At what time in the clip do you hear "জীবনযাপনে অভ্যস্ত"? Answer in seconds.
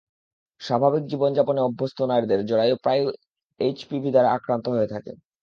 1.07-1.99